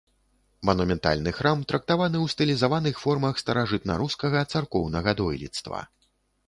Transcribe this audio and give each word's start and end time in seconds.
Манументальны 0.69 1.33
храм 1.39 1.61
трактаваны 1.71 2.17
ў 2.25 2.35
стылізаваных 2.35 2.95
формах 3.05 3.33
старажытнарускага 3.43 4.39
царкоўнага 4.53 5.19
дойлідства. 5.23 5.89